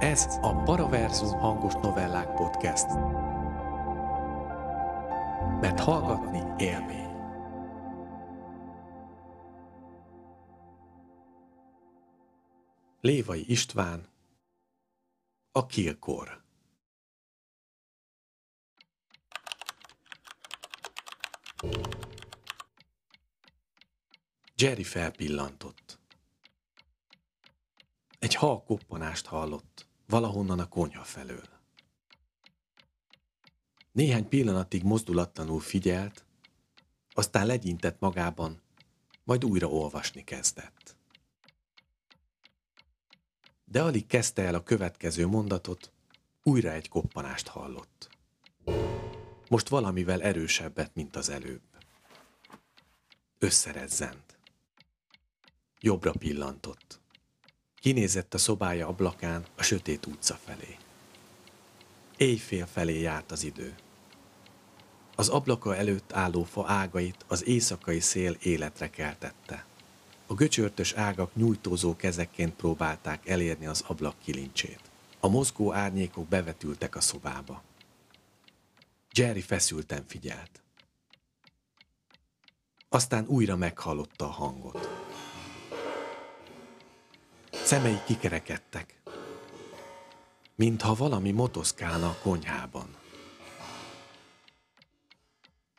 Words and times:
Ez 0.00 0.38
a 0.40 0.62
Paraverzum 0.62 1.38
hangos 1.38 1.74
novellák 1.74 2.34
podcast. 2.34 2.86
Mert 5.60 5.80
hallgatni 5.80 6.64
élmény. 6.64 7.06
Lévai 13.00 13.50
István 13.50 14.08
A 15.52 15.66
Kilkor 15.66 16.44
Jerry 24.56 24.84
felpillantott. 24.84 25.98
Egy 28.18 28.34
hal 28.34 28.62
koppanást 28.62 29.26
hallott, 29.26 29.85
valahonnan 30.06 30.58
a 30.58 30.68
konyha 30.68 31.04
felől. 31.04 31.48
Néhány 33.92 34.28
pillanatig 34.28 34.82
mozdulatlanul 34.82 35.60
figyelt, 35.60 36.24
aztán 37.12 37.46
legyintett 37.46 38.00
magában, 38.00 38.62
majd 39.24 39.44
újra 39.44 39.68
olvasni 39.68 40.24
kezdett. 40.24 40.96
De 43.64 43.82
alig 43.82 44.06
kezdte 44.06 44.42
el 44.42 44.54
a 44.54 44.62
következő 44.62 45.26
mondatot, 45.26 45.92
újra 46.42 46.72
egy 46.72 46.88
koppanást 46.88 47.48
hallott. 47.48 48.08
Most 49.48 49.68
valamivel 49.68 50.22
erősebbet, 50.22 50.94
mint 50.94 51.16
az 51.16 51.28
előbb. 51.28 51.62
Összerezzent. 53.38 54.38
Jobbra 55.80 56.12
pillantott. 56.12 57.00
Kinézett 57.86 58.34
a 58.34 58.38
szobája 58.38 58.88
ablakán 58.88 59.44
a 59.56 59.62
sötét 59.62 60.06
utca 60.06 60.38
felé. 60.44 60.76
Éjfél 62.16 62.66
felé 62.66 63.00
járt 63.00 63.30
az 63.30 63.44
idő. 63.44 63.74
Az 65.16 65.28
ablaka 65.28 65.76
előtt 65.76 66.12
álló 66.12 66.44
fa 66.44 66.64
ágait 66.68 67.24
az 67.28 67.46
éjszakai 67.46 68.00
szél 68.00 68.36
életre 68.42 68.90
keltette. 68.90 69.66
A 70.26 70.34
göcsörtös 70.34 70.92
ágak 70.92 71.34
nyújtózó 71.34 71.96
kezekként 71.96 72.54
próbálták 72.54 73.28
elérni 73.28 73.66
az 73.66 73.84
ablak 73.86 74.14
kilincsét. 74.24 74.80
A 75.20 75.28
mozgó 75.28 75.72
árnyékok 75.72 76.28
bevetültek 76.28 76.96
a 76.96 77.00
szobába. 77.00 77.62
Jerry 79.12 79.40
feszülten 79.40 80.04
figyelt. 80.06 80.62
Aztán 82.88 83.26
újra 83.26 83.56
meghallotta 83.56 84.24
a 84.24 84.30
hangot. 84.30 85.05
Szemei 87.52 88.00
kikerekedtek, 88.06 89.02
mintha 90.54 90.94
valami 90.94 91.30
motoszkálna 91.30 92.08
a 92.08 92.18
konyhában. 92.22 92.94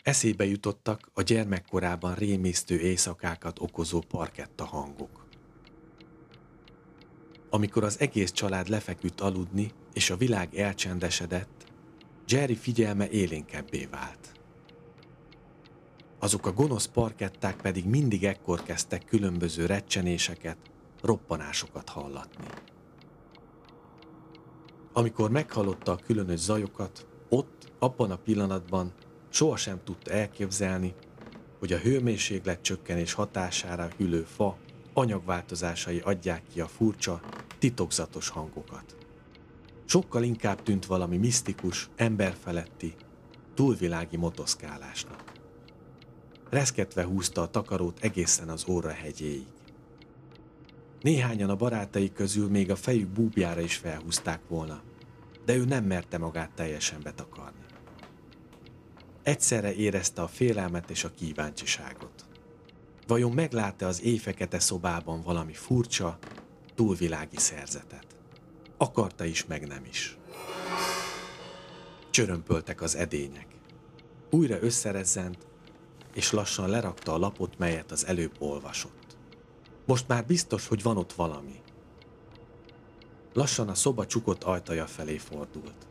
Eszébe 0.04 0.46
jutottak 0.46 1.10
a 1.14 1.22
gyermekkorában 1.22 2.16
rémisztő 2.16 2.80
éjszakákat 2.80 3.60
okozó 3.60 4.00
parketta 4.00 4.66
hangok. 4.66 5.26
Amikor 7.50 7.84
az 7.84 8.00
egész 8.00 8.32
család 8.32 8.68
lefeküdt 8.68 9.22
aludni, 9.22 9.72
és 9.94 10.10
a 10.10 10.18
világ 10.18 10.56
elcsendesedett, 10.56 11.66
Jerry 12.28 12.56
figyelme 12.56 13.10
élénkebbé 13.10 13.86
vált. 13.86 14.32
Azok 16.20 16.46
a 16.46 16.54
gonosz 16.54 16.86
parketták 16.86 17.56
pedig 17.56 17.86
mindig 17.86 18.24
ekkor 18.24 18.64
kezdtek 18.64 19.06
különböző 19.06 19.66
recsenéseket, 19.66 20.58
roppanásokat 21.02 21.90
hallatni. 21.90 22.48
Amikor 24.94 25.30
meghallotta 25.30 25.92
a 25.92 25.96
különös 26.06 26.40
zajokat, 26.40 27.08
ott, 27.30 27.72
abban 27.80 28.12
a 28.12 28.16
pillanatban 28.16 28.94
sohasem 29.30 29.84
tudta 29.84 30.12
elképzelni, 30.12 30.94
hogy 31.60 31.74
a 31.74 31.78
hőmérséklet 31.78 32.62
csökkenés 32.62 33.14
hatására 33.14 33.88
hűlő 33.98 34.22
fa 34.24 34.58
anyagváltozásai 34.94 36.00
adják 36.00 36.44
ki 36.54 36.62
a 36.62 36.68
furcsa, 36.68 37.22
titokzatos 37.60 38.30
hangokat. 38.30 38.96
Sokkal 39.86 40.24
inkább 40.24 40.64
tűnt 40.64 40.86
valami 40.86 41.18
misztikus, 41.18 41.90
emberfeletti, 41.96 42.96
túlvilági 43.54 44.18
motoszkálásnak. 44.18 45.24
Reszketve 46.50 47.04
húzta 47.04 47.42
a 47.42 47.50
takarót 47.50 48.00
egészen 48.00 48.50
az 48.50 48.68
óra 48.68 48.92
hegyéig. 48.92 49.57
Néhányan 51.02 51.50
a 51.50 51.56
barátai 51.56 52.12
közül 52.12 52.50
még 52.50 52.72
a 52.72 52.76
fejük 52.76 53.10
búbjára 53.10 53.62
is 53.62 53.76
felhúzták 53.76 54.40
volna, 54.48 54.82
de 55.46 55.56
ő 55.56 55.66
nem 55.66 55.84
merte 55.84 56.18
magát 56.18 56.52
teljesen 56.56 57.00
betakarni. 57.04 57.66
Egyszerre 59.24 59.74
érezte 59.74 60.22
a 60.22 60.28
félelmet 60.28 60.90
és 60.90 61.04
a 61.04 61.14
kíváncsiságot. 61.14 62.26
Vajon 63.08 63.32
meglátta 63.32 63.88
az 63.88 64.04
éjfekete 64.04 64.60
szobában 64.60 65.22
valami 65.22 65.54
furcsa, 65.54 66.18
túlvilági 66.76 67.38
szerzetet? 67.38 68.06
Akarta 68.78 69.26
is, 69.26 69.46
meg 69.46 69.68
nem 69.68 69.86
is. 69.86 70.18
Csörömpöltek 72.10 72.82
az 72.82 72.96
edények. 72.96 73.48
Újra 74.30 74.62
összerezzent, 74.62 75.48
és 76.14 76.32
lassan 76.32 76.70
lerakta 76.70 77.14
a 77.14 77.18
lapot, 77.18 77.58
melyet 77.58 77.92
az 77.92 78.06
előbb 78.06 78.36
olvasott. 78.40 79.07
Most 79.88 80.08
már 80.08 80.26
biztos, 80.26 80.68
hogy 80.68 80.82
van 80.82 80.98
ott 80.98 81.14
valami. 81.14 81.62
Lassan 83.34 83.70
a 83.70 83.76
szoba 83.76 84.06
csukott 84.06 84.44
ajtaja 84.44 84.86
felé 84.86 85.18
fordult. 85.18 85.88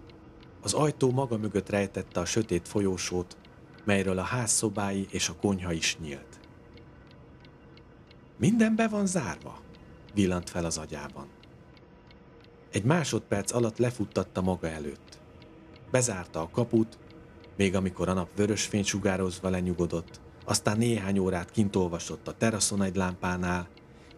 Az 0.62 0.73
ajtó 0.73 1.11
maga 1.11 1.37
mögött 1.37 1.69
rejtette 1.69 2.21
a 2.21 2.25
sötét 2.25 2.69
folyósót, 2.69 3.37
melyről 3.84 4.19
a 4.19 4.23
ház 4.23 4.51
szobái 4.51 5.07
és 5.11 5.29
a 5.29 5.37
konyha 5.37 5.73
is 5.73 5.99
nyílt. 5.99 6.41
Minden 8.39 8.77
be 8.77 8.89
van 8.89 9.07
zárva, 9.07 9.61
villant 10.15 10.51
fel 10.51 10.65
az 10.65 10.78
agyában. 10.78 11.28
Egy 12.73 12.84
másodperc 12.84 13.53
alatt 13.53 13.78
lefuttatta 13.78 14.41
maga 14.41 14.69
előtt. 14.69 15.19
Bezárta 15.91 16.41
a 16.41 16.49
kaput, 16.51 16.99
még 17.57 17.75
amikor 17.75 18.09
a 18.09 18.13
nap 18.13 18.28
vörös 18.37 18.65
fény 18.65 18.84
sugározva 18.84 19.49
lenyugodott, 19.49 20.21
aztán 20.45 20.78
néhány 20.78 21.19
órát 21.19 21.51
kint 21.51 21.77
olvasott 21.77 22.28
a 22.28 22.37
teraszon 22.37 22.83
egy 22.83 22.97
lámpánál, 22.97 23.69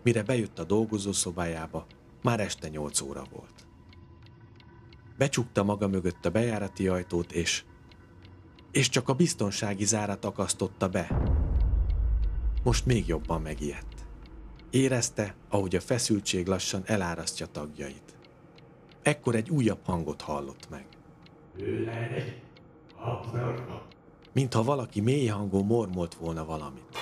mire 0.02 0.22
bejött 0.22 0.58
a 0.58 0.64
dolgozószobájába, 0.64 1.86
már 2.22 2.40
este 2.40 2.68
nyolc 2.68 3.00
óra 3.00 3.24
volt. 3.30 3.66
Becsukta 5.18 5.62
maga 5.62 5.88
mögött 5.88 6.26
a 6.26 6.30
bejárati 6.30 6.88
ajtót, 6.88 7.32
és 7.32 7.64
és 8.70 8.88
csak 8.88 9.08
a 9.08 9.14
biztonsági 9.14 9.84
zárat 9.84 10.24
akasztotta 10.24 10.88
be. 10.88 11.22
Most 12.62 12.86
még 12.86 13.06
jobban 13.06 13.42
megijedt. 13.42 14.06
Érezte, 14.70 15.34
ahogy 15.48 15.76
a 15.76 15.80
feszültség 15.80 16.46
lassan 16.46 16.82
elárasztja 16.84 17.46
tagjait. 17.46 18.16
Ekkor 19.02 19.34
egy 19.34 19.50
újabb 19.50 19.84
hangot 19.84 20.20
hallott 20.20 20.70
meg. 20.70 20.86
Mintha 24.32 24.62
valaki 24.62 25.00
mély 25.00 25.26
hangon 25.26 25.66
mormolt 25.66 26.14
volna 26.14 26.44
valamit. 26.44 26.97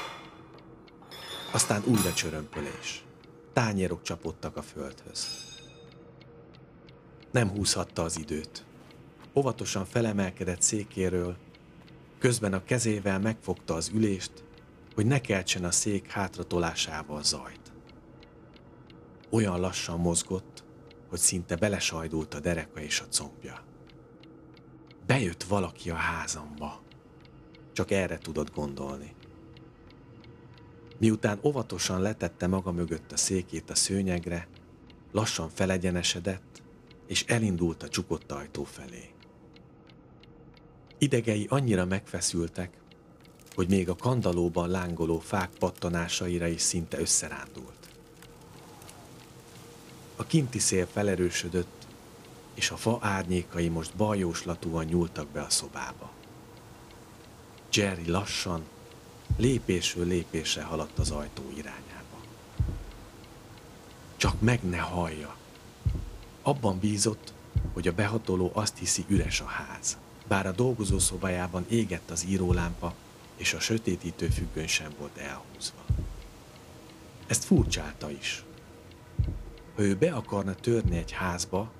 Aztán 1.56 1.82
újra 1.86 2.12
csörömpölés. 2.12 3.04
Tányérok 3.52 4.02
csapottak 4.02 4.56
a 4.56 4.62
földhöz. 4.62 5.28
Nem 7.30 7.48
húzhatta 7.48 8.02
az 8.02 8.18
időt. 8.18 8.64
Óvatosan 9.34 9.84
felemelkedett 9.84 10.62
székéről, 10.62 11.36
közben 12.18 12.52
a 12.52 12.64
kezével 12.64 13.18
megfogta 13.18 13.74
az 13.74 13.90
ülést, 13.94 14.32
hogy 14.94 15.06
ne 15.06 15.20
keltsen 15.20 15.64
a 15.64 15.70
szék 15.70 16.10
hátratolásával 16.10 17.22
zajt. 17.22 17.72
Olyan 19.30 19.60
lassan 19.60 20.00
mozgott, 20.00 20.64
hogy 21.08 21.18
szinte 21.18 21.56
belesajdult 21.56 22.34
a 22.34 22.40
dereka 22.40 22.80
és 22.80 23.00
a 23.00 23.08
combja. 23.08 23.64
Bejött 25.06 25.42
valaki 25.42 25.90
a 25.90 25.94
házamba. 25.94 26.82
Csak 27.72 27.90
erre 27.90 28.18
tudott 28.18 28.54
gondolni. 28.54 29.14
Miután 30.98 31.38
óvatosan 31.42 32.00
letette 32.00 32.46
maga 32.46 32.72
mögött 32.72 33.12
a 33.12 33.16
székét 33.16 33.70
a 33.70 33.74
szőnyegre, 33.74 34.48
lassan 35.12 35.48
felegyenesedett, 35.48 36.62
és 37.06 37.24
elindult 37.26 37.82
a 37.82 37.88
csukott 37.88 38.32
ajtó 38.32 38.64
felé. 38.64 39.10
Idegei 40.98 41.46
annyira 41.48 41.84
megfeszültek, 41.84 42.70
hogy 43.54 43.68
még 43.68 43.88
a 43.88 43.96
kandalóban 43.96 44.68
lángoló 44.68 45.18
fák 45.18 45.50
pattanásaira 45.58 46.46
is 46.46 46.60
szinte 46.60 47.00
összerándult. 47.00 47.88
A 50.16 50.24
kinti 50.24 50.58
szél 50.58 50.86
felerősödött, 50.86 51.86
és 52.54 52.70
a 52.70 52.76
fa 52.76 52.98
árnyékai 53.00 53.68
most 53.68 53.96
bajóslatúan 53.96 54.84
nyúltak 54.84 55.28
be 55.28 55.40
a 55.42 55.50
szobába. 55.50 56.10
Jerry 57.72 58.10
lassan, 58.10 58.64
lépésről 59.36 60.06
lépésre 60.06 60.62
haladt 60.62 60.98
az 60.98 61.10
ajtó 61.10 61.42
irányába. 61.56 62.16
Csak 64.16 64.40
meg 64.40 64.62
ne 64.62 64.78
hallja. 64.78 65.36
Abban 66.42 66.78
bízott, 66.78 67.32
hogy 67.72 67.88
a 67.88 67.92
behatoló 67.92 68.50
azt 68.54 68.78
hiszi 68.78 69.04
üres 69.08 69.40
a 69.40 69.46
ház. 69.46 69.98
Bár 70.28 70.46
a 70.46 70.52
dolgozószobájában 70.52 71.64
égett 71.68 72.10
az 72.10 72.24
írólámpa, 72.28 72.94
és 73.36 73.54
a 73.54 73.60
sötétítő 73.60 74.28
függöny 74.28 74.66
sem 74.66 74.92
volt 74.98 75.16
elhúzva. 75.16 75.84
Ezt 77.26 77.44
furcsálta 77.44 78.10
is. 78.10 78.44
Ha 79.74 79.82
ő 79.82 79.94
be 79.94 80.12
akarna 80.12 80.54
törni 80.54 80.96
egy 80.96 81.12
házba, 81.12 81.70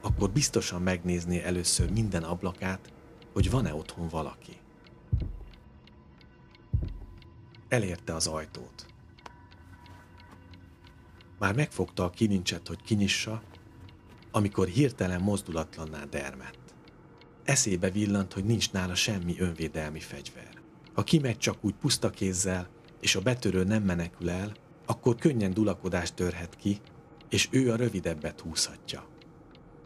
akkor 0.00 0.30
biztosan 0.30 0.82
megnézné 0.82 1.42
először 1.42 1.90
minden 1.90 2.22
ablakát, 2.22 2.92
hogy 3.32 3.50
van-e 3.50 3.74
otthon 3.74 4.08
valaki. 4.08 4.56
Elérte 7.70 8.14
az 8.14 8.26
ajtót. 8.26 8.86
Már 11.38 11.54
megfogta 11.54 12.04
a 12.04 12.10
kilincset, 12.10 12.66
hogy 12.66 12.82
kinyissa, 12.82 13.42
amikor 14.30 14.66
hirtelen 14.66 15.20
mozdulatlanná 15.20 16.04
dermett. 16.04 16.74
Eszébe 17.44 17.90
villant, 17.90 18.32
hogy 18.32 18.44
nincs 18.44 18.72
nála 18.72 18.94
semmi 18.94 19.34
önvédelmi 19.38 20.00
fegyver. 20.00 20.48
Ha 20.94 21.02
kimegy 21.02 21.38
csak 21.38 21.64
úgy 21.64 21.74
puszta 21.74 22.10
kézzel, 22.10 22.68
és 23.00 23.14
a 23.14 23.20
betörő 23.20 23.64
nem 23.64 23.82
menekül 23.82 24.30
el, 24.30 24.52
akkor 24.86 25.16
könnyen 25.16 25.54
dulakodást 25.54 26.14
törhet 26.14 26.56
ki, 26.56 26.80
és 27.28 27.48
ő 27.50 27.72
a 27.72 27.76
rövidebbet 27.76 28.40
húzhatja. 28.40 29.08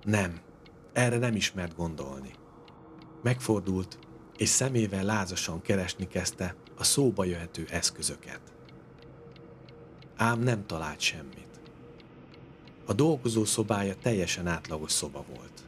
Nem, 0.03 0.41
erre 0.93 1.19
nem 1.19 1.35
ismert 1.35 1.77
gondolni. 1.77 2.35
Megfordult, 3.23 3.99
és 4.37 4.49
szemével 4.49 5.05
lázasan 5.05 5.63
keresni 5.63 6.09
kezdte 6.09 6.57
a 6.77 6.85
szóba 6.85 7.25
jöhető 7.25 7.67
eszközöket. 7.71 8.41
Ám 10.17 10.41
nem 10.41 10.67
talált 10.67 11.01
semmit. 11.01 11.61
A 12.87 12.93
dolgozó 12.93 13.45
szobája 13.45 13.95
teljesen 13.95 14.47
átlagos 14.47 14.93
szoba 14.93 15.25
volt. 15.37 15.65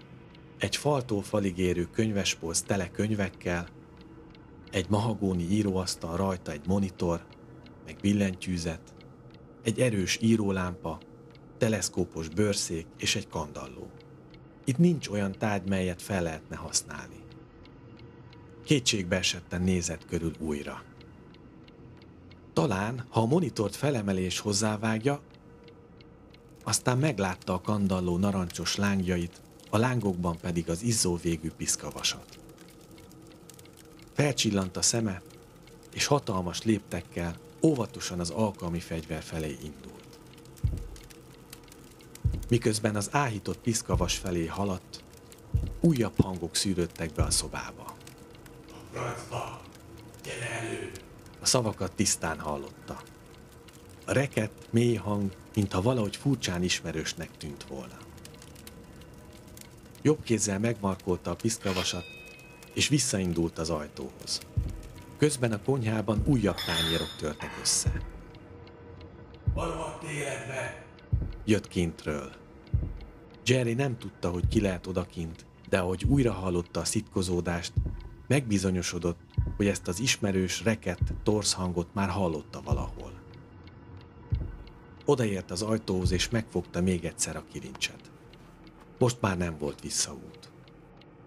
Egy 0.59 0.77
faltól 0.77 1.23
falig 1.23 1.59
érő 1.59 1.89
könyvespolc 1.93 2.61
tele 2.61 2.91
könyvekkel, 2.91 3.69
egy 4.71 4.89
mahagóni 4.89 5.43
íróasztal 5.43 6.17
rajta 6.17 6.53
egy 6.53 6.67
monitor, 6.67 7.25
meg 7.85 7.97
billentyűzet, 8.01 8.95
egy 9.63 9.81
erős 9.81 10.19
írólámpa, 10.21 10.99
teleszkópos 11.59 12.29
bőrszék 12.29 12.87
és 12.99 13.17
egy 13.17 13.29
kandalló. 13.29 13.91
Itt 14.65 14.79
nincs 14.79 15.09
olyan 15.09 15.33
tárgy, 15.33 15.69
melyet 15.69 16.03
fel 16.03 16.23
lehetne 16.23 16.57
használni. 16.57 17.21
Kétségbe 18.65 19.17
esetten 19.17 19.63
nézett 19.63 20.07
körül 20.07 20.33
újra. 20.39 20.83
Talán, 22.67 23.05
ha 23.11 23.21
a 23.21 23.27
monitort 23.27 23.77
felemelés 23.77 24.39
hozzávágja, 24.39 25.21
aztán 26.65 26.99
meglátta 26.99 27.53
a 27.53 27.61
kandalló 27.61 28.17
narancsos 28.17 28.77
lángjait, 28.77 29.41
a 29.71 29.77
lángokban 29.77 30.37
pedig 30.41 30.71
az 30.71 30.83
izzó 30.83 31.17
végű 31.17 31.51
piszkavasat. 31.51 32.39
Felcsillant 34.13 34.77
a 34.77 34.83
szeme, 34.83 35.23
és 35.93 36.07
hatalmas 36.07 36.63
léptekkel 36.63 37.37
óvatosan 37.63 38.21
az 38.21 38.31
alkalmi 38.31 38.81
fegyver 38.81 39.23
felé 39.23 39.57
indult. 39.63 40.19
Miközben 42.49 42.97
az 42.97 43.09
áhított 43.13 43.59
piszkavas 43.59 44.17
felé 44.17 44.47
haladt, 44.47 45.05
újabb 45.81 46.21
hangok 46.21 46.55
szűrődtek 46.55 47.13
be 47.13 47.23
a 47.23 47.31
szobába. 47.31 47.97
Francba! 48.93 49.56
A 51.47 51.49
szavakat 51.49 51.93
tisztán 51.93 52.39
hallotta. 52.39 53.03
A 54.07 54.13
reket, 54.13 54.51
mély 54.71 54.95
hang, 54.95 55.31
mintha 55.55 55.83
valahogy 55.83 56.17
furcsán 56.17 56.63
ismerősnek 56.63 57.37
tűnt 57.37 57.65
volna. 57.65 57.97
Jobb 60.03 60.23
kézzel 60.23 60.59
megmarkolta 60.59 61.31
a 61.31 61.35
piszkavasat, 61.35 62.05
és 62.75 62.89
visszaindult 62.89 63.59
az 63.59 63.71
ajtóhoz. 63.71 64.41
Közben 65.19 65.53
a 65.53 65.63
konyhában 65.63 66.23
újabb 66.25 66.57
tányérok 66.67 67.15
törtek 67.19 67.59
össze. 67.61 67.93
Valóan 69.55 70.01
életbe! 70.11 70.85
Jött 71.45 71.69
kintről. 71.69 72.33
Jerry 73.45 73.75
nem 73.75 73.99
tudta, 73.99 74.31
hogy 74.31 74.49
ki 74.49 74.61
lehet 74.61 74.87
odakint, 74.87 75.47
de 75.69 75.79
ahogy 75.79 76.05
újra 76.05 76.33
hallotta 76.33 76.81
a 76.81 76.85
szitkozódást, 76.85 77.73
megbizonyosodott, 78.27 79.26
hogy 79.57 79.67
ezt 79.67 79.89
az 79.89 80.01
ismerős, 80.01 80.65
reket, 80.65 81.01
torsz 81.23 81.53
hangot 81.53 81.89
már 81.93 82.09
hallotta 82.09 82.61
valahol. 82.65 83.13
Odaért 85.05 85.51
az 85.51 85.63
ajtóhoz, 85.63 86.11
és 86.11 86.29
megfogta 86.29 86.81
még 86.81 87.05
egyszer 87.05 87.37
a 87.37 87.45
kilincset. 87.53 88.11
Most 88.99 89.21
már 89.21 89.37
nem 89.37 89.57
volt 89.59 89.81
visszaút. 89.81 90.51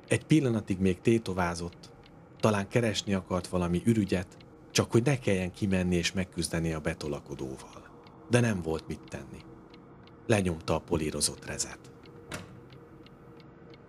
Egy 0.08 0.26
pillanatig 0.26 0.80
még 0.80 1.02
tétovázott, 1.02 1.92
talán 2.40 2.68
keresni 2.68 3.14
akart 3.14 3.48
valami 3.48 3.82
ürügyet, 3.86 4.38
csak 4.72 4.92
hogy 4.92 5.04
ne 5.04 5.20
kelljen 5.20 5.52
kimenni 5.52 5.96
és 5.96 6.12
megküzdeni 6.12 6.74
a 6.74 6.80
betolakodóval. 6.80 7.90
De 8.30 8.40
nem 8.40 8.62
volt 8.62 8.88
mit 8.88 9.02
tenni. 9.10 9.44
Lenyomta 10.28 10.76
a 10.76 10.80
polírozott 10.80 11.46
rezet. 11.46 11.80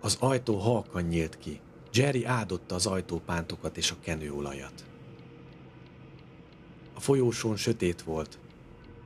Az 0.01 0.17
ajtó 0.19 0.57
halkan 0.57 1.03
nyílt 1.03 1.37
ki. 1.37 1.59
Jerry 1.93 2.25
áldotta 2.25 2.75
az 2.75 2.85
ajtópántokat 2.85 3.77
és 3.77 3.91
a 3.91 3.95
kenőolajat. 4.01 4.85
A 6.93 6.99
folyósón 6.99 7.55
sötét 7.55 8.01
volt, 8.01 8.39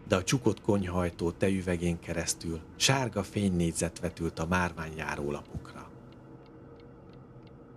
de 0.08 0.16
a 0.16 0.24
csukott 0.24 0.62
konyhajtó 0.62 1.32
tejüvegén 1.32 2.00
keresztül 2.00 2.60
sárga 2.76 3.24
fénynégyzet 3.24 4.00
vetült 4.00 4.40
a 4.40 4.46
márványjáró 4.46 5.32
lapokra. 5.32 5.90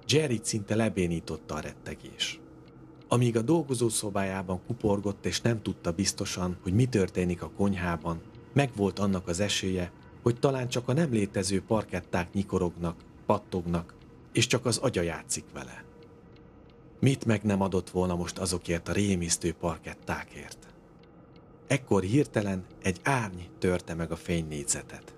Jerry 0.09 0.41
szinte 0.43 0.75
lebénította 0.75 1.55
a 1.55 1.61
rettegés. 1.61 2.41
Amíg 3.09 3.37
a 3.37 3.43
dolgozószobájában 3.43 4.61
kuporgott 4.67 5.27
és 5.27 5.41
nem 5.41 5.63
tudta 5.63 5.93
biztosan, 5.93 6.59
hogy 6.63 6.75
mi 6.75 6.87
történik 6.87 7.43
a 7.43 7.51
konyhában, 7.51 8.21
megvolt 8.53 8.99
annak 8.99 9.29
az 9.29 9.41
esélye, 9.41 9.93
hogy 10.23 10.39
talán 10.39 10.69
csak 10.69 10.89
a 10.89 10.93
nem 10.93 11.11
létező 11.11 11.63
parketták 11.63 12.33
nyikorognak, 12.33 12.97
pattognak, 13.27 13.95
és 14.33 14.47
csak 14.47 14.67
az 14.67 14.77
agya 14.77 15.03
játszik 15.03 15.45
vele. 15.53 15.85
Mit 17.01 17.25
meg 17.25 17.43
nem 17.43 17.61
adott 17.61 17.91
volna 17.91 18.15
most 18.15 18.39
azokért 18.39 18.89
a 18.89 18.93
rémisztő 18.93 19.53
parkettákért? 19.53 20.67
Ekkor 21.67 22.03
hirtelen 22.03 22.65
egy 22.83 23.01
árny 23.03 23.41
törte 23.59 23.95
meg 23.95 24.11
a 24.11 24.17
fénynégyzetet. 24.17 25.15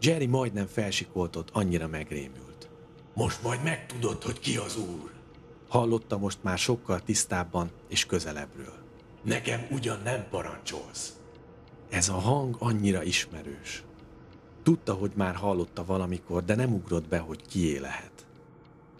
Jerry 0.00 0.26
majdnem 0.26 0.66
felsikoltott, 0.66 1.50
annyira 1.52 1.88
megrémült. 1.88 2.68
Most 3.14 3.42
majd 3.42 3.62
megtudod, 3.62 4.22
hogy 4.22 4.40
ki 4.40 4.56
az 4.56 4.76
úr. 4.76 5.12
Hallotta 5.68 6.18
most 6.18 6.38
már 6.42 6.58
sokkal 6.58 7.00
tisztábban 7.00 7.70
és 7.88 8.06
közelebbről. 8.06 8.74
Nekem 9.22 9.66
ugyan 9.70 10.00
nem 10.04 10.26
parancsolsz. 10.30 11.12
Ez 11.90 12.08
a 12.08 12.14
hang 12.14 12.56
annyira 12.58 13.02
ismerős. 13.02 13.82
Tudta, 14.62 14.94
hogy 14.94 15.12
már 15.14 15.34
hallotta 15.34 15.84
valamikor, 15.84 16.44
de 16.44 16.54
nem 16.54 16.72
ugrott 16.72 17.08
be, 17.08 17.18
hogy 17.18 17.46
kié 17.46 17.78
lehet. 17.78 18.11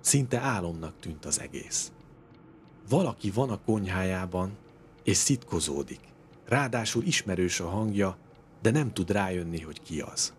Szinte 0.02 0.38
álomnak 0.38 0.94
tűnt 1.00 1.25
az 1.25 1.40
egész. 1.40 1.92
Valaki 2.88 3.30
van 3.30 3.50
a 3.50 3.61
konyhájában, 3.64 4.56
és 5.02 5.16
szitkozódik. 5.16 6.00
Ráadásul 6.44 7.02
ismerős 7.02 7.61
a 7.61 7.68
hangja, 7.68 8.16
de 8.62 8.71
nem 8.71 8.92
tud 8.92 9.11
rájönni, 9.11 9.61
hogy 9.61 9.82
ki 9.82 10.00
az. 10.00 10.32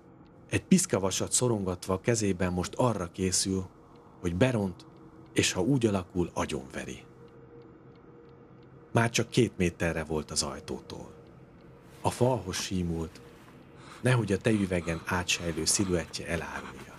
Egy 0.50 0.64
piszkavasat 0.64 1.32
szorongatva 1.32 1.94
a 1.94 2.02
kezében 2.02 2.54
most 2.54 2.74
arra 2.76 3.12
készül, 3.12 3.68
hogy 4.22 4.36
beront, 4.36 4.86
és 5.34 5.52
ha 5.52 5.62
úgy 5.62 5.86
alakul, 5.86 6.30
agyonveri. 6.34 7.04
Már 8.92 9.10
csak 9.10 9.30
két 9.30 9.58
méterre 9.58 10.04
volt 10.04 10.32
az 10.32 10.44
ajtótól. 10.44 11.12
A 12.02 12.10
falhoz 12.10 12.56
símult, 12.56 13.22
nehogy 14.02 14.32
a 14.32 14.38
tejüvegen 14.38 15.02
átsejlő 15.06 15.66
sziluettje 15.66 16.28
elárulja. 16.28 16.93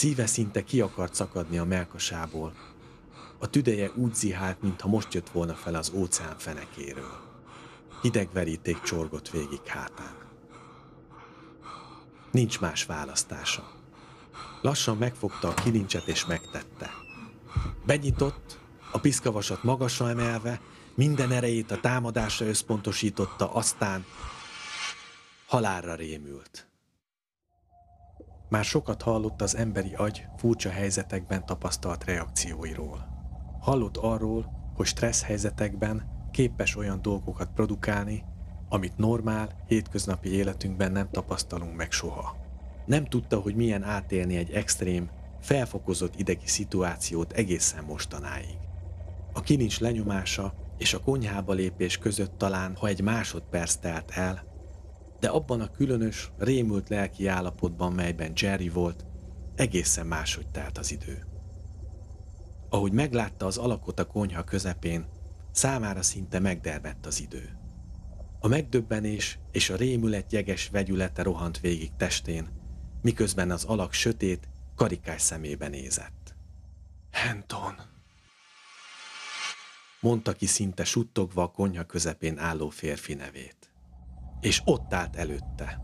Szíve 0.00 0.26
szinte 0.26 0.64
ki 0.64 0.80
akart 0.80 1.14
szakadni 1.14 1.58
a 1.58 1.64
melkasából. 1.64 2.54
A 3.38 3.50
tüdeje 3.50 3.90
úgy 3.94 4.14
zihált, 4.14 4.62
mintha 4.62 4.88
most 4.88 5.14
jött 5.14 5.30
volna 5.30 5.54
fel 5.54 5.74
az 5.74 5.92
óceán 5.94 6.38
fenekéről. 6.38 7.20
Hideg 8.02 8.32
veríték 8.32 8.80
csorgott 8.80 9.30
végig 9.30 9.66
hátán. 9.66 10.14
Nincs 12.30 12.60
más 12.60 12.84
választása. 12.84 13.70
Lassan 14.62 14.96
megfogta 14.96 15.48
a 15.48 15.54
kilincset 15.54 16.06
és 16.06 16.26
megtette. 16.26 16.90
Benyitott, 17.86 18.58
a 18.92 18.98
piszkavasat 18.98 19.62
magasra 19.62 20.08
emelve, 20.08 20.60
minden 20.94 21.30
erejét 21.30 21.70
a 21.70 21.80
támadásra 21.80 22.46
összpontosította, 22.46 23.52
aztán 23.52 24.04
halálra 25.46 25.94
rémült. 25.94 26.69
Már 28.50 28.64
sokat 28.64 29.02
hallott 29.02 29.42
az 29.42 29.56
emberi 29.56 29.94
agy 29.94 30.26
furcsa 30.36 30.70
helyzetekben 30.70 31.46
tapasztalt 31.46 32.04
reakcióiról. 32.04 33.08
Hallott 33.60 33.96
arról, 33.96 34.50
hogy 34.74 34.86
stressz 34.86 35.22
helyzetekben 35.22 36.08
képes 36.30 36.76
olyan 36.76 37.02
dolgokat 37.02 37.48
produkálni, 37.54 38.24
amit 38.68 38.96
normál, 38.96 39.48
hétköznapi 39.66 40.28
életünkben 40.32 40.92
nem 40.92 41.10
tapasztalunk 41.10 41.76
meg 41.76 41.92
soha. 41.92 42.36
Nem 42.86 43.04
tudta, 43.04 43.40
hogy 43.40 43.54
milyen 43.54 43.82
átélni 43.82 44.36
egy 44.36 44.50
extrém, 44.50 45.10
felfokozott 45.40 46.18
idegi 46.18 46.46
szituációt 46.46 47.32
egészen 47.32 47.84
mostanáig. 47.84 48.58
A 49.32 49.40
kilincs 49.40 49.80
lenyomása 49.80 50.54
és 50.78 50.94
a 50.94 51.00
konyhába 51.00 51.52
lépés 51.52 51.98
között 51.98 52.38
talán, 52.38 52.76
ha 52.76 52.86
egy 52.86 53.00
másodperc 53.00 53.74
telt 53.74 54.10
el, 54.10 54.49
de 55.20 55.28
abban 55.28 55.60
a 55.60 55.70
különös, 55.70 56.30
rémült 56.38 56.88
lelki 56.88 57.26
állapotban, 57.26 57.92
melyben 57.92 58.32
Jerry 58.36 58.68
volt, 58.68 59.04
egészen 59.54 60.06
máshogy 60.06 60.48
telt 60.48 60.78
az 60.78 60.92
idő. 60.92 61.24
Ahogy 62.68 62.92
meglátta 62.92 63.46
az 63.46 63.56
alakot 63.56 63.98
a 63.98 64.06
konyha 64.06 64.44
közepén, 64.44 65.06
számára 65.50 66.02
szinte 66.02 66.38
megdermett 66.38 67.06
az 67.06 67.20
idő. 67.20 67.58
A 68.40 68.48
megdöbbenés 68.48 69.38
és 69.52 69.70
a 69.70 69.76
rémület 69.76 70.32
jeges 70.32 70.68
vegyülete 70.68 71.22
rohant 71.22 71.60
végig 71.60 71.90
testén, 71.96 72.48
miközben 73.02 73.50
az 73.50 73.64
alak 73.64 73.92
sötét, 73.92 74.48
karikás 74.74 75.22
szemébe 75.22 75.68
nézett. 75.68 76.34
Henton! 77.10 77.74
Mondta 80.00 80.32
ki 80.32 80.46
szinte 80.46 80.84
suttogva 80.84 81.42
a 81.42 81.50
konyha 81.50 81.84
közepén 81.84 82.38
álló 82.38 82.68
férfi 82.68 83.14
nevét. 83.14 83.69
És 84.40 84.62
ott 84.64 84.94
állt 84.94 85.16
előtte. 85.16 85.80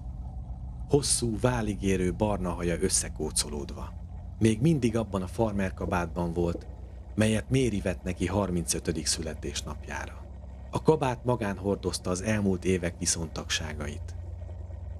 Hosszú, 0.88 1.38
váligérő 1.40 2.14
barna 2.14 2.50
haja 2.50 2.76
összekócolódva. 2.80 3.92
Még 4.38 4.60
mindig 4.60 4.96
abban 4.96 5.22
a 5.22 5.26
farmerkabátban 5.26 6.32
volt, 6.32 6.66
melyet 7.14 7.50
Méri 7.50 7.80
vett 7.80 8.02
neki 8.02 8.26
35. 8.26 9.06
születésnapjára. 9.06 10.24
A 10.70 10.82
kabát 10.82 11.24
magán 11.24 11.56
hordozta 11.56 12.10
az 12.10 12.22
elmúlt 12.22 12.64
évek 12.64 12.98
viszontagságait. 12.98 14.14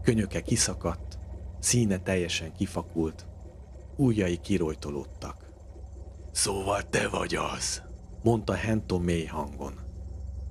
Könyöke 0.02 0.40
kiszakadt, 0.40 1.18
színe 1.58 1.98
teljesen 1.98 2.52
kifakult, 2.52 3.26
ujjai 3.96 4.36
kirojtolódtak. 4.36 5.50
Szóval 6.30 6.82
te 6.82 7.08
vagy 7.08 7.34
az, 7.34 7.82
mondta 8.22 8.54
Henton 8.54 9.02
mély 9.02 9.24
hangon. 9.24 9.74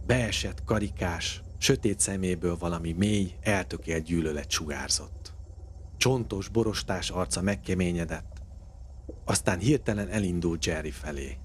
Beesett 0.05 0.63
karikás, 0.63 1.43
sötét 1.57 1.99
szeméből 1.99 2.57
valami 2.57 2.91
mély, 2.91 3.35
eltökélt 3.41 4.03
gyűlölet 4.03 4.51
sugárzott. 4.51 5.33
Csontos, 5.97 6.47
borostás 6.47 7.09
arca 7.09 7.41
megkeményedett, 7.41 8.41
aztán 9.25 9.59
hirtelen 9.59 10.09
elindult 10.09 10.65
Jerry 10.65 10.91
felé. 10.91 11.37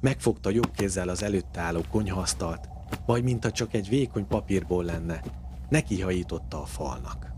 Megfogta 0.00 0.50
jobb 0.50 0.70
kézzel 0.70 1.08
az 1.08 1.22
előtte 1.22 1.60
álló 1.60 1.84
konyhasztalt, 1.90 2.68
majd 3.06 3.24
mintha 3.24 3.50
csak 3.50 3.74
egy 3.74 3.88
vékony 3.88 4.26
papírból 4.26 4.84
lenne, 4.84 5.22
nekihajította 5.68 6.62
a 6.62 6.66
falnak. 6.66 7.30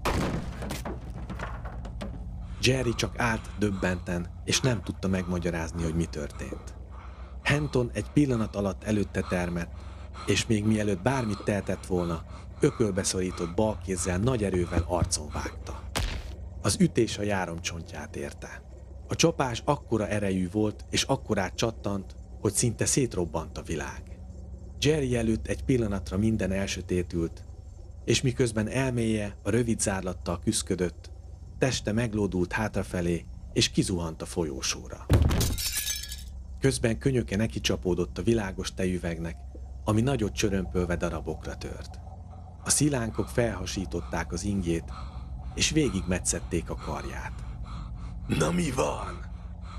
Jerry 2.62 2.94
csak 2.94 3.18
állt 3.18 3.50
döbbenten, 3.58 4.26
és 4.44 4.60
nem 4.60 4.82
tudta 4.82 5.08
megmagyarázni, 5.08 5.82
hogy 5.82 5.94
mi 5.94 6.04
történt. 6.04 6.74
Henton 7.42 7.90
egy 7.92 8.10
pillanat 8.10 8.56
alatt 8.56 8.84
előtte 8.84 9.20
termett, 9.20 9.72
és 10.26 10.46
még 10.46 10.64
mielőtt 10.64 11.02
bármit 11.02 11.42
tehetett 11.44 11.86
volna, 11.86 12.24
ökölbe 12.60 13.02
szorított 13.02 13.54
bal 13.54 13.78
kézzel 13.84 14.18
nagy 14.18 14.44
erővel 14.44 14.84
arcon 14.88 15.28
vágta. 15.32 15.82
Az 16.62 16.76
ütés 16.80 17.18
a 17.18 17.22
járomcsontját 17.22 18.16
érte. 18.16 18.62
A 19.08 19.16
csapás 19.16 19.62
akkora 19.64 20.08
erejű 20.08 20.50
volt, 20.50 20.84
és 20.90 21.02
akkorát 21.02 21.54
csattant, 21.54 22.14
hogy 22.40 22.52
szinte 22.52 22.84
szétrobbant 22.84 23.58
a 23.58 23.62
világ. 23.62 24.02
Jerry 24.80 25.16
előtt 25.16 25.46
egy 25.46 25.64
pillanatra 25.64 26.18
minden 26.18 26.52
elsötétült, 26.52 27.44
és 28.04 28.22
miközben 28.22 28.68
elméje 28.68 29.36
a 29.42 29.50
rövid 29.50 29.80
zárlattal 29.80 30.38
küszködött, 30.38 31.10
teste 31.58 31.92
meglódult 31.92 32.52
hátrafelé, 32.52 33.24
és 33.52 33.70
kizuhant 33.70 34.22
a 34.22 34.26
folyósóra. 34.26 35.06
Közben 36.60 36.98
könyöke 36.98 37.36
neki 37.36 37.60
csapódott 37.60 38.18
a 38.18 38.22
világos 38.22 38.74
tejüvegnek, 38.74 39.36
ami 39.84 40.00
nagyot 40.00 40.32
csörömpölve 40.32 40.96
darabokra 40.96 41.56
tört. 41.56 42.00
A 42.64 42.70
szilánkok 42.70 43.28
felhasították 43.28 44.32
az 44.32 44.44
ingét, 44.44 44.84
és 45.54 45.70
végig 45.70 46.02
metszették 46.06 46.70
a 46.70 46.74
karját. 46.74 47.32
Na 48.26 48.50
mi 48.50 48.70
van? 48.70 49.30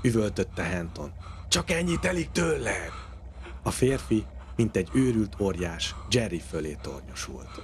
Üvöltötte 0.02 0.62
Henton. 0.62 1.12
Csak 1.48 1.70
ennyi 1.70 1.98
telik 1.98 2.30
tőled? 2.30 2.92
A 3.62 3.70
férfi, 3.70 4.26
mint 4.56 4.76
egy 4.76 4.88
őrült 4.92 5.40
óriás, 5.40 5.94
Jerry 6.10 6.40
fölé 6.40 6.76
tornyosult. 6.82 7.62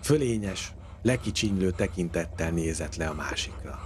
Fölényes, 0.00 0.74
lekicsinylő 1.02 1.70
tekintettel 1.70 2.50
nézett 2.50 2.96
le 2.96 3.08
a 3.08 3.14
másikra. 3.14 3.78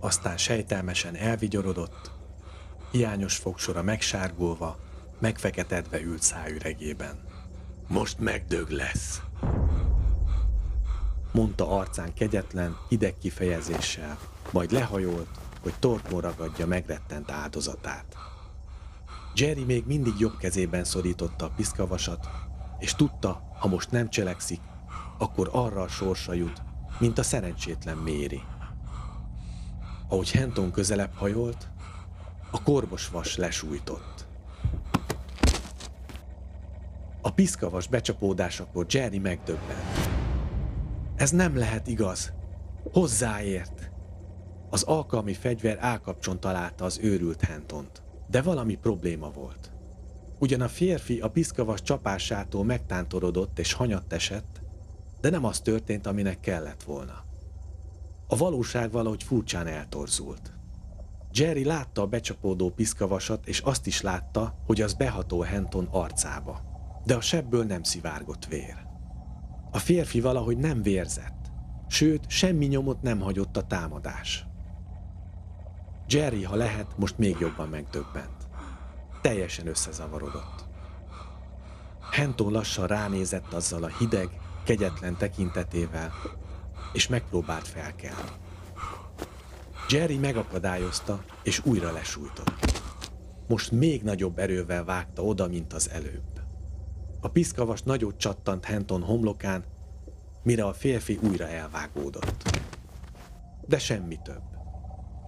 Aztán 0.00 0.36
sejtelmesen 0.36 1.14
elvigyorodott, 1.14 2.12
hiányos 2.90 3.36
fogsora 3.36 3.82
megsárgulva, 3.82 4.78
megfeketedve 5.22 6.00
ült 6.00 6.22
száüregében. 6.22 7.18
Most 7.88 8.18
megdög 8.18 8.70
lesz. 8.70 9.22
Mondta 11.32 11.68
arcán 11.68 12.14
kegyetlen, 12.14 12.76
hideg 12.88 13.18
kifejezéssel, 13.18 14.18
majd 14.50 14.72
lehajolt, 14.72 15.28
hogy 15.60 15.74
torkon 15.78 16.20
ragadja 16.20 16.66
megrettent 16.66 17.30
áldozatát. 17.30 18.16
Jerry 19.34 19.64
még 19.64 19.86
mindig 19.86 20.12
jobb 20.18 20.36
kezében 20.36 20.84
szorította 20.84 21.44
a 21.44 21.52
piszkavasat, 21.56 22.28
és 22.78 22.94
tudta, 22.94 23.42
ha 23.58 23.68
most 23.68 23.90
nem 23.90 24.08
cselekszik, 24.08 24.60
akkor 25.18 25.48
arra 25.52 25.82
a 25.82 25.88
sorsa 25.88 26.32
jut, 26.32 26.62
mint 26.98 27.18
a 27.18 27.22
szerencsétlen 27.22 27.96
Méri. 27.96 28.42
Ahogy 30.08 30.30
Henton 30.30 30.70
közelebb 30.70 31.14
hajolt, 31.14 31.68
a 32.50 32.62
korbos 32.62 33.08
vas 33.08 33.36
lesújtott. 33.36 34.11
A 37.24 37.30
piszkavas 37.30 37.86
becsapódásakor 37.86 38.86
Jerry 38.88 39.18
megdöbbent. 39.18 40.10
Ez 41.16 41.30
nem 41.30 41.56
lehet 41.56 41.86
igaz. 41.86 42.32
Hozzáért. 42.92 43.90
Az 44.70 44.82
alkalmi 44.82 45.32
fegyver 45.32 45.76
állkapcson 45.80 46.40
találta 46.40 46.84
az 46.84 46.98
őrült 47.02 47.40
Hentont. 47.40 48.02
De 48.30 48.42
valami 48.42 48.74
probléma 48.74 49.30
volt. 49.30 49.72
Ugyan 50.38 50.60
a 50.60 50.68
férfi 50.68 51.20
a 51.20 51.30
piszkavas 51.30 51.82
csapásától 51.82 52.64
megtántorodott 52.64 53.58
és 53.58 53.72
hanyatt 53.72 54.12
esett, 54.12 54.60
de 55.20 55.30
nem 55.30 55.44
az 55.44 55.60
történt, 55.60 56.06
aminek 56.06 56.40
kellett 56.40 56.82
volna. 56.82 57.24
A 58.26 58.36
valóság 58.36 58.90
valahogy 58.90 59.22
furcsán 59.22 59.66
eltorzult. 59.66 60.52
Jerry 61.32 61.64
látta 61.64 62.02
a 62.02 62.06
becsapódó 62.06 62.70
piszkavasat, 62.70 63.46
és 63.46 63.60
azt 63.60 63.86
is 63.86 64.00
látta, 64.00 64.54
hogy 64.66 64.80
az 64.80 64.94
beható 64.94 65.40
Henton 65.40 65.88
arcába. 65.90 66.71
De 67.04 67.14
a 67.14 67.20
sebből 67.20 67.64
nem 67.64 67.82
szivárgott 67.82 68.46
vér. 68.46 68.76
A 69.70 69.78
férfi 69.78 70.20
valahogy 70.20 70.56
nem 70.56 70.82
vérzett, 70.82 71.50
sőt, 71.88 72.30
semmi 72.30 72.66
nyomot 72.66 73.02
nem 73.02 73.20
hagyott 73.20 73.56
a 73.56 73.66
támadás. 73.66 74.46
Jerry, 76.08 76.42
ha 76.42 76.54
lehet, 76.54 76.98
most 76.98 77.18
még 77.18 77.36
jobban 77.40 77.68
megdöbbent. 77.68 78.48
Teljesen 79.20 79.66
összezavarodott. 79.66 80.64
Henton 82.10 82.52
lassan 82.52 82.86
ránézett 82.86 83.52
azzal 83.52 83.82
a 83.82 83.96
hideg, 83.98 84.28
kegyetlen 84.64 85.16
tekintetével, 85.16 86.12
és 86.92 87.08
megpróbált 87.08 87.68
felkelni. 87.68 88.30
Jerry 89.88 90.16
megakadályozta, 90.16 91.24
és 91.42 91.64
újra 91.64 91.92
lesújtott. 91.92 92.82
Most 93.48 93.70
még 93.70 94.02
nagyobb 94.02 94.38
erővel 94.38 94.84
vágta 94.84 95.22
oda, 95.22 95.48
mint 95.48 95.72
az 95.72 95.90
előbb. 95.90 96.41
A 97.24 97.28
piszkavas 97.28 97.82
nagyot 97.82 98.16
csattant 98.16 98.64
Henton 98.64 99.02
homlokán, 99.02 99.64
mire 100.42 100.64
a 100.64 100.72
férfi 100.72 101.18
újra 101.22 101.48
elvágódott. 101.48 102.60
De 103.66 103.78
semmi 103.78 104.18
több. 104.22 104.42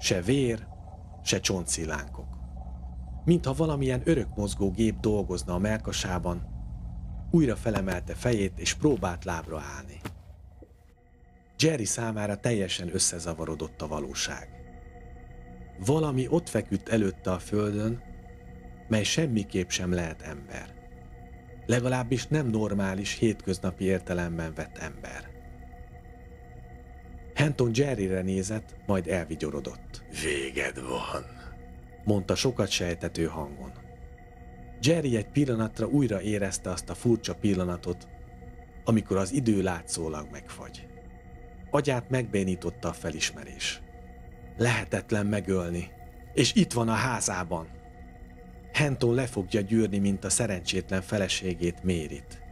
Se 0.00 0.20
vér, 0.20 0.66
se 1.24 1.40
csontszillánkok. 1.40 2.26
Mintha 3.24 3.52
valamilyen 3.52 4.02
örökmozgó 4.04 4.70
gép 4.70 5.00
dolgozna 5.00 5.54
a 5.54 5.58
melkasában, 5.58 6.42
újra 7.30 7.56
felemelte 7.56 8.14
fejét 8.14 8.58
és 8.58 8.74
próbált 8.74 9.24
lábra 9.24 9.60
állni. 9.76 10.00
Jerry 11.58 11.84
számára 11.84 12.36
teljesen 12.36 12.94
összezavarodott 12.94 13.82
a 13.82 13.86
valóság. 13.86 14.48
Valami 15.86 16.26
ott 16.28 16.48
feküdt 16.48 16.88
előtte 16.88 17.32
a 17.32 17.38
földön, 17.38 18.02
mely 18.88 19.02
semmiképp 19.02 19.68
sem 19.68 19.92
lehet 19.92 20.22
ember. 20.22 20.74
Legalábbis 21.66 22.26
nem 22.26 22.47
normális, 22.47 23.18
hétköznapi 23.18 23.85
értelemben 23.85 24.54
vett 24.54 24.78
ember. 24.78 25.30
Henton 27.35 27.71
Jerryre 27.75 28.23
nézett, 28.23 28.76
majd 28.87 29.09
elvigyorodott. 29.09 30.04
Véged 30.23 30.83
van, 30.83 31.25
mondta 32.04 32.35
sokat 32.35 32.68
sejtető 32.68 33.25
hangon. 33.25 33.73
Jerry 34.80 35.16
egy 35.16 35.28
pillanatra 35.28 35.87
újra 35.87 36.21
érezte 36.21 36.71
azt 36.71 36.90
a 36.90 36.94
furcsa 36.94 37.35
pillanatot, 37.35 38.09
amikor 38.85 39.16
az 39.16 39.33
idő 39.33 39.62
látszólag 39.62 40.28
megfagy. 40.30 40.87
Agyát 41.71 42.11
megbénította 42.11 42.88
a 42.88 42.92
felismerés. 42.92 43.83
Lehetetlen 44.56 45.26
megölni, 45.26 45.90
és 46.35 46.54
itt 46.54 46.73
van 46.73 46.88
a 46.88 46.92
házában. 46.92 47.68
Henton 48.75 49.14
le 49.14 49.26
fogja 49.26 49.61
gyűrni, 49.61 49.99
mint 49.99 50.25
a 50.25 50.31
szerencsétlen 50.31 51.02
feleségét 51.02 51.83
Mérit. 51.83 52.43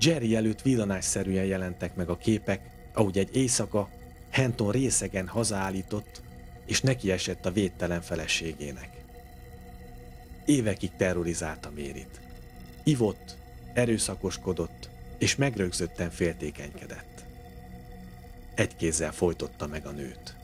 Jerry 0.00 0.34
előtt 0.34 0.62
villanásszerűen 0.62 1.44
jelentek 1.44 1.94
meg 1.94 2.08
a 2.08 2.16
képek, 2.16 2.60
ahogy 2.92 3.18
egy 3.18 3.36
éjszaka 3.36 3.88
Henton 4.30 4.72
részegen 4.72 5.28
hazaállított, 5.28 6.22
és 6.66 6.80
neki 6.80 7.10
esett 7.10 7.46
a 7.46 7.52
védtelen 7.52 8.00
feleségének. 8.00 8.90
Évekig 10.44 10.90
terrorizálta 10.96 11.70
Mérit. 11.70 12.20
Ivott, 12.84 13.36
erőszakoskodott, 13.72 14.88
és 15.18 15.36
megrögzötten 15.36 16.10
féltékenykedett. 16.10 17.24
Egy 18.54 18.76
kézzel 18.76 19.12
folytotta 19.12 19.66
meg 19.66 19.86
a 19.86 19.90
nőt. 19.90 20.36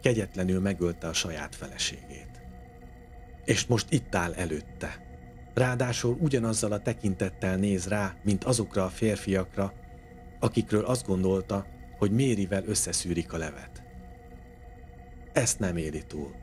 Kegyetlenül 0.00 0.60
megölte 0.60 1.06
a 1.06 1.12
saját 1.12 1.54
feleségét. 1.54 2.33
És 3.44 3.66
most 3.66 3.92
itt 3.92 4.14
áll 4.14 4.32
előtte. 4.32 5.02
Ráadásul 5.54 6.16
ugyanazzal 6.20 6.72
a 6.72 6.80
tekintettel 6.80 7.56
néz 7.56 7.88
rá, 7.88 8.14
mint 8.22 8.44
azokra 8.44 8.84
a 8.84 8.88
férfiakra, 8.88 9.72
akikről 10.40 10.84
azt 10.84 11.06
gondolta, 11.06 11.66
hogy 11.98 12.10
Mérivel 12.10 12.64
összeszűrik 12.64 13.32
a 13.32 13.36
levet. 13.36 13.82
Ezt 15.32 15.58
nem 15.58 15.76
éli 15.76 16.02
túl. 16.06 16.34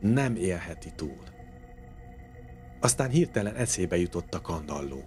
Nem 0.00 0.36
élheti 0.36 0.92
túl. 0.96 1.22
Aztán 2.80 3.10
hirtelen 3.10 3.54
eszébe 3.54 3.96
jutott 3.96 4.34
a 4.34 4.40
kandalló. 4.40 5.04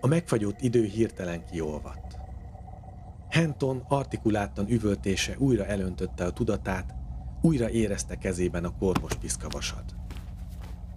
A 0.00 0.06
megfagyott 0.06 0.60
idő 0.60 0.84
hirtelen 0.84 1.44
kiolvadt. 1.44 2.18
Henton 3.28 3.84
artikuláltan 3.88 4.70
üvöltése 4.70 5.34
újra 5.38 5.66
elöntötte 5.66 6.24
a 6.24 6.32
tudatát, 6.32 6.94
újra 7.40 7.70
érezte 7.70 8.18
kezében 8.18 8.64
a 8.64 8.76
kormos 8.78 9.14
piszkavasat. 9.14 9.94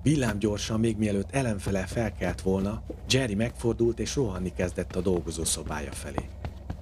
Villámgyorsan, 0.03 0.79
még 0.79 0.97
mielőtt 0.97 1.31
ellenfele 1.31 1.85
felkelt 1.85 2.41
volna, 2.41 2.83
Jerry 3.09 3.35
megfordult 3.35 3.99
és 3.99 4.15
rohanni 4.15 4.53
kezdett 4.53 4.95
a 4.95 5.01
dolgozószobája 5.01 5.91
felé. 5.91 6.29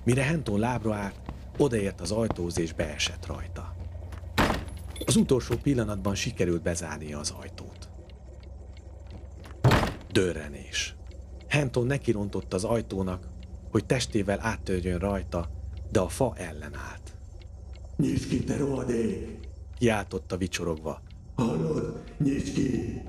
Mire 0.03 0.23
Henton 0.23 0.59
lábra 0.59 0.95
állt, 0.95 1.19
odaért 1.57 2.01
az 2.01 2.11
ajtóz 2.11 2.59
és 2.59 2.73
beesett 2.73 3.25
rajta. 3.25 3.75
Az 5.05 5.15
utolsó 5.15 5.55
pillanatban 5.55 6.15
sikerült 6.15 6.61
bezárnia 6.61 7.19
az 7.19 7.33
ajtót. 7.39 7.89
Dörrenés. 10.11 10.95
Henton 11.47 11.85
nekirontott 11.85 12.53
az 12.53 12.63
ajtónak, 12.63 13.27
hogy 13.71 13.85
testével 13.85 14.39
áttörjön 14.41 14.99
rajta, 14.99 15.49
de 15.91 15.99
a 15.99 16.09
fa 16.09 16.33
ellenállt. 16.37 17.13
Nyisd 17.97 18.29
ki, 18.29 18.43
te 18.43 18.57
rohadék! 18.57 19.40
Kiáltotta 19.81 20.37
vicsorogva. 20.37 21.01
Hallod? 21.35 22.03
Nyisd 22.17 22.53
ki! 22.53 23.01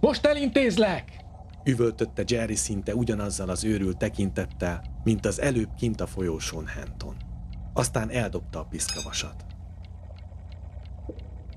Most 0.00 0.26
elintézlek! 0.26 1.24
Üvöltötte 1.64 2.24
Jerry 2.26 2.54
szinte 2.54 2.94
ugyanazzal 2.94 3.48
az 3.48 3.64
őrült 3.64 3.96
tekintettel, 3.96 5.00
mint 5.02 5.26
az 5.26 5.40
előbb 5.40 5.68
kint 5.78 6.00
a 6.00 6.06
folyósón 6.06 6.66
Henton. 6.66 7.16
Aztán 7.72 8.10
eldobta 8.10 8.58
a 8.58 8.64
piszkavasat. 8.64 9.44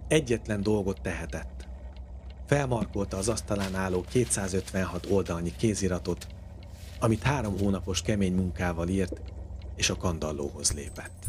Egyetlen 0.07 0.63
dolgot 0.63 1.01
tehetett. 1.01 1.67
Felmarkolta 2.45 3.17
az 3.17 3.29
asztalán 3.29 3.75
álló 3.75 4.01
256 4.09 5.05
oldalnyi 5.09 5.55
kéziratot, 5.55 6.27
amit 6.99 7.23
három 7.23 7.57
hónapos 7.57 8.01
kemény 8.01 8.33
munkával 8.33 8.87
írt, 8.87 9.21
és 9.75 9.89
a 9.89 9.95
kandallóhoz 9.95 10.71
lépett. 10.71 11.26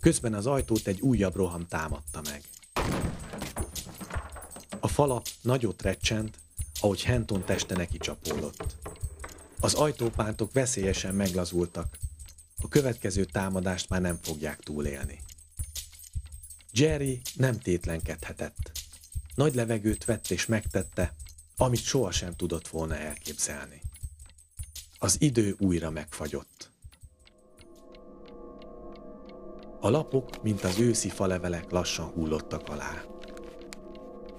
Közben 0.00 0.34
az 0.34 0.46
ajtót 0.46 0.86
egy 0.86 1.00
újabb 1.00 1.34
roham 1.34 1.66
támadta 1.68 2.20
meg. 2.24 2.42
A 4.80 4.88
falap 4.88 5.28
nagyot 5.42 5.82
recsent, 5.82 6.38
ahogy 6.80 7.02
Henton 7.02 7.44
teste 7.44 7.76
neki 7.76 7.98
csapódott. 7.98 8.76
Az 9.60 9.74
ajtópántok 9.74 10.52
veszélyesen 10.52 11.14
meglazultak. 11.14 11.98
A 12.62 12.68
következő 12.68 13.24
támadást 13.24 13.88
már 13.88 14.00
nem 14.00 14.18
fogják 14.22 14.60
túlélni. 14.60 15.20
Jerry 16.72 17.20
nem 17.34 17.58
tétlenkedhetett. 17.58 18.72
Nagy 19.34 19.54
levegőt 19.54 20.04
vett 20.04 20.30
és 20.30 20.46
megtette, 20.46 21.14
amit 21.56 21.82
sohasem 21.82 22.36
tudott 22.36 22.68
volna 22.68 22.96
elképzelni. 22.96 23.80
Az 24.98 25.16
idő 25.20 25.56
újra 25.58 25.90
megfagyott. 25.90 26.49
A 29.82 29.90
lapok, 29.90 30.42
mint 30.42 30.64
az 30.64 30.78
őszi 30.78 31.08
falevelek 31.08 31.70
lassan 31.70 32.06
hullottak 32.06 32.68
alá. 32.68 33.02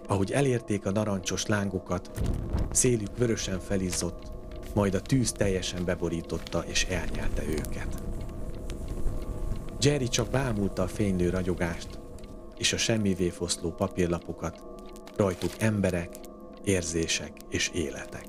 Ahogy 0.07 0.31
elérték 0.31 0.85
a 0.85 0.91
narancsos 0.91 1.45
lángokat, 1.45 2.21
szélük 2.71 3.17
vörösen 3.17 3.59
felizzott, 3.59 4.31
majd 4.73 4.93
a 4.93 5.01
tűz 5.01 5.31
teljesen 5.31 5.85
beborította 5.85 6.63
és 6.67 6.85
elnyelte 6.85 7.43
őket. 7.47 8.03
Jerry 9.81 10.07
csak 10.07 10.29
bámulta 10.29 10.81
a 10.81 10.87
fénylő 10.87 11.29
ragyogást 11.29 11.99
és 12.57 12.73
a 12.73 12.77
semmivé 12.77 13.29
foszló 13.29 13.71
papírlapokat, 13.71 14.63
rajtuk 15.15 15.51
emberek, 15.57 16.09
érzések 16.63 17.31
és 17.49 17.69
életek. 17.73 18.25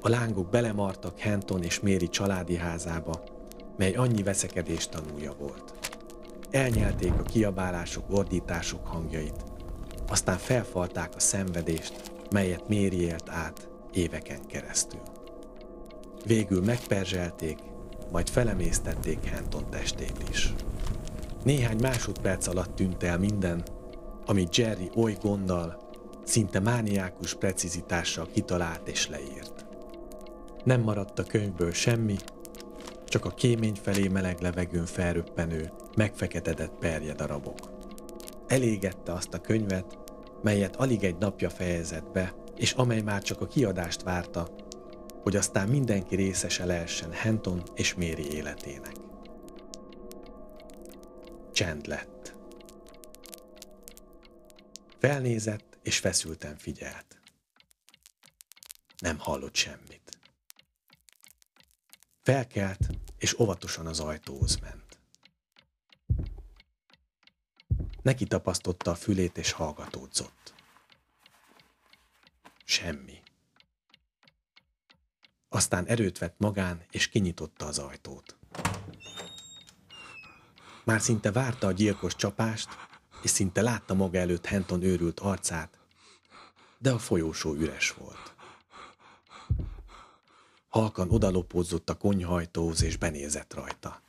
A 0.00 0.08
lángok 0.08 0.50
belemartak 0.50 1.18
Henton 1.18 1.62
és 1.62 1.80
Méri 1.80 2.08
családi 2.08 2.56
házába, 2.56 3.22
mely 3.76 3.92
annyi 3.92 4.22
veszekedés 4.22 4.88
tanúja 4.88 5.34
volt. 5.38 5.83
Elnyelték 6.54 7.12
a 7.12 7.22
kiabálások, 7.22 8.04
ordítások 8.10 8.86
hangjait, 8.86 9.44
aztán 10.08 10.36
felfalták 10.38 11.14
a 11.14 11.20
szenvedést, 11.20 12.12
melyet 12.30 12.68
Méri 12.68 13.00
élt 13.00 13.28
át 13.28 13.68
éveken 13.92 14.46
keresztül. 14.46 15.00
Végül 16.26 16.62
megperzselték, 16.62 17.58
majd 18.12 18.28
felemésztették 18.28 19.24
Henton 19.24 19.70
testét 19.70 20.24
is. 20.30 20.54
Néhány 21.44 21.78
másodperc 21.80 22.46
alatt 22.46 22.74
tűnt 22.74 23.02
el 23.02 23.18
minden, 23.18 23.62
amit 24.26 24.56
Jerry 24.56 24.90
oly 24.96 25.16
gonddal, 25.20 25.78
szinte 26.24 26.60
mániákus 26.60 27.34
precizitással 27.34 28.28
kitalált 28.32 28.88
és 28.88 29.08
leírt. 29.08 29.66
Nem 30.64 30.80
maradt 30.80 31.18
a 31.18 31.24
könyvből 31.24 31.72
semmi, 31.72 32.16
csak 33.14 33.24
a 33.24 33.34
kémény 33.34 33.74
felé 33.74 34.08
meleg 34.08 34.40
levegőn 34.40 34.86
felröppenő, 34.86 35.72
megfeketedett 35.96 36.78
perje 36.78 37.12
darabok. 37.12 37.58
Elégette 38.46 39.12
azt 39.12 39.34
a 39.34 39.40
könyvet, 39.40 39.98
melyet 40.42 40.76
alig 40.76 41.04
egy 41.04 41.16
napja 41.16 41.50
fejezett 41.50 42.12
be, 42.12 42.34
és 42.56 42.72
amely 42.72 43.00
már 43.00 43.22
csak 43.22 43.40
a 43.40 43.46
kiadást 43.46 44.02
várta, 44.02 44.48
hogy 45.22 45.36
aztán 45.36 45.68
mindenki 45.68 46.16
részese 46.16 46.64
lehessen 46.64 47.12
Henton 47.12 47.62
és 47.74 47.94
Méri 47.94 48.32
életének. 48.32 48.94
Csend 51.52 51.86
lett. 51.86 52.34
Felnézett 54.98 55.78
és 55.82 55.98
feszülten 55.98 56.56
figyelt. 56.56 57.20
Nem 58.98 59.18
hallott 59.18 59.54
semmit. 59.54 60.18
Felkelt 62.22 62.88
és 63.24 63.38
óvatosan 63.38 63.86
az 63.86 64.00
ajtóhoz 64.00 64.56
ment. 64.56 64.98
Neki 68.02 68.24
tapasztotta 68.24 68.90
a 68.90 68.94
fülét 68.94 69.38
és 69.38 69.52
hallgatódzott. 69.52 70.54
Semmi. 72.64 73.22
Aztán 75.48 75.86
erőt 75.86 76.18
vett 76.18 76.38
magán, 76.38 76.84
és 76.90 77.08
kinyitotta 77.08 77.66
az 77.66 77.78
ajtót. 77.78 78.36
Már 80.84 81.00
szinte 81.00 81.32
várta 81.32 81.66
a 81.66 81.72
gyilkos 81.72 82.16
csapást, 82.16 82.68
és 83.22 83.30
szinte 83.30 83.62
látta 83.62 83.94
maga 83.94 84.18
előtt 84.18 84.46
Henton 84.46 84.82
őrült 84.82 85.20
arcát, 85.20 85.78
de 86.78 86.92
a 86.92 86.98
folyósó 86.98 87.54
üres 87.54 87.90
volt. 87.90 88.23
Halkan 90.74 91.10
odalopódzott 91.10 91.90
a 91.90 91.96
konyhajtóhoz, 91.96 92.82
és 92.82 92.96
benézett 92.96 93.54
rajta. 93.54 94.02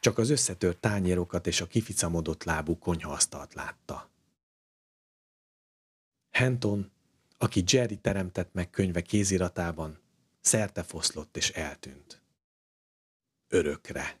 Csak 0.00 0.18
az 0.18 0.30
összetört 0.30 0.78
tányérokat 0.78 1.46
és 1.46 1.60
a 1.60 1.66
kificamodott 1.66 2.44
lábú 2.44 2.78
konyhaasztalt 2.78 3.54
látta. 3.54 4.10
Henton, 6.30 6.90
aki 7.38 7.62
Jerry 7.66 7.96
teremtett 7.96 8.52
meg 8.52 8.70
könyve 8.70 9.00
kéziratában, 9.00 9.98
szerte 10.40 10.82
foszlott 10.82 11.36
és 11.36 11.50
eltűnt. 11.50 12.22
Örökre. 13.48 14.18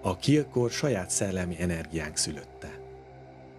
A 0.00 0.16
kilkor 0.16 0.70
saját 0.70 1.10
szellemi 1.10 1.60
energiánk 1.60 2.16
szülötte. 2.16 2.81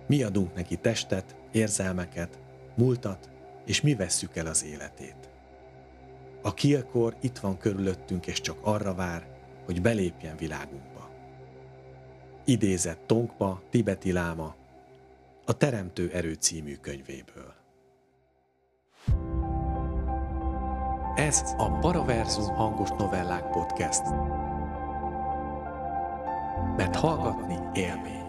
Mi 0.08 0.24
adunk 0.24 0.54
neki 0.54 0.76
testet, 0.76 1.36
érzelmeket, 1.52 2.40
múltat 2.76 3.30
és 3.66 3.82
mi 3.82 3.96
vesszük 3.96 4.36
el 4.36 4.48
az 4.48 4.66
életét. 4.66 5.30
A 6.42 6.54
kilkor 6.54 7.16
itt 7.20 7.38
van 7.38 7.58
körülöttünk, 7.58 8.28
és 8.28 8.42
csak 8.42 8.58
arra 8.62 8.94
vár, 8.94 9.28
hogy 9.66 9.82
belépjen 9.82 10.38
világunkba. 10.38 11.10
Idézett 12.46 13.08
Tongpa, 13.08 13.62
tibeti 13.70 14.12
láma, 14.12 14.56
a 15.46 15.58
Teremtő 15.58 16.10
Erő 16.14 16.34
című 16.34 16.76
könyvéből. 16.76 17.54
Ez 21.16 21.54
a 21.58 21.78
Paraverzum 21.80 22.56
hangos 22.56 22.90
novellák 22.90 23.50
podcast. 23.50 24.04
Mert 26.76 26.96
hallgatni 26.96 27.58
élmény. 27.74 28.23